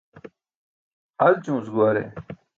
[1.25, 2.03] Alćumuc guware.